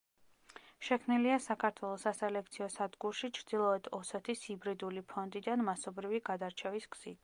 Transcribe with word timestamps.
შექმნილია 0.87 1.35
საქართველოს 1.47 2.07
სასელექციო 2.07 2.69
სადგურში 2.77 3.31
ჩრდილოეთ 3.39 3.93
ოსეთის 4.01 4.45
ჰიბრიდული 4.49 5.09
ფონდიდან 5.15 5.67
მასობრივი 5.71 6.29
გადარჩევის 6.33 6.95
გზით. 6.97 7.19